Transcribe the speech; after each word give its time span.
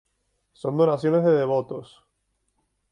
Son 0.53 0.77
donaciones 0.77 1.23
de 1.23 1.31
devotos. 1.31 2.01